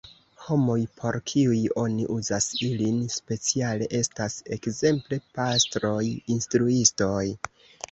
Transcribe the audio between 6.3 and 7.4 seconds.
instruistoj.